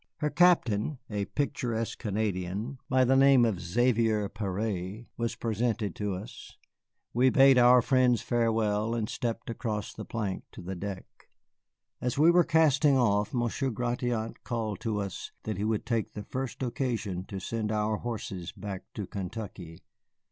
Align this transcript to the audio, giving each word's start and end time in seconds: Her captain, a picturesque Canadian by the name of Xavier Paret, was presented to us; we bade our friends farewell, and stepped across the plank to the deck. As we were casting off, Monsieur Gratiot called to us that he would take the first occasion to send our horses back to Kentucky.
Her 0.17 0.31
captain, 0.31 0.97
a 1.11 1.25
picturesque 1.25 1.99
Canadian 1.99 2.79
by 2.89 3.05
the 3.05 3.15
name 3.15 3.45
of 3.45 3.59
Xavier 3.61 4.27
Paret, 4.29 5.05
was 5.15 5.35
presented 5.35 5.93
to 5.97 6.15
us; 6.15 6.57
we 7.13 7.29
bade 7.29 7.59
our 7.59 7.83
friends 7.83 8.23
farewell, 8.23 8.95
and 8.95 9.07
stepped 9.07 9.47
across 9.51 9.93
the 9.93 10.03
plank 10.03 10.43
to 10.53 10.61
the 10.63 10.73
deck. 10.73 11.05
As 12.01 12.17
we 12.17 12.31
were 12.31 12.43
casting 12.43 12.97
off, 12.97 13.31
Monsieur 13.31 13.69
Gratiot 13.69 14.37
called 14.43 14.79
to 14.79 14.97
us 14.99 15.33
that 15.43 15.57
he 15.57 15.63
would 15.63 15.85
take 15.85 16.13
the 16.13 16.23
first 16.23 16.63
occasion 16.63 17.23
to 17.25 17.39
send 17.39 17.71
our 17.71 17.97
horses 17.97 18.51
back 18.51 18.85
to 18.95 19.05
Kentucky. 19.05 19.83